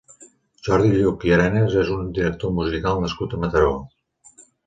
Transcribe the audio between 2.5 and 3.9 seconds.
musical nascut a Mataró.